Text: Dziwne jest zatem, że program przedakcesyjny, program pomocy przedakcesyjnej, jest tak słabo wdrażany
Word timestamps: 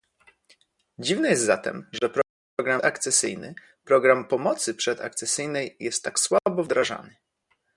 Dziwne 0.99 1.29
jest 1.29 1.43
zatem, 1.43 1.89
że 2.01 2.09
program 2.57 2.79
przedakcesyjny, 2.79 3.55
program 3.85 4.27
pomocy 4.27 4.75
przedakcesyjnej, 4.75 5.77
jest 5.79 6.03
tak 6.03 6.19
słabo 6.19 6.63
wdrażany 6.63 7.15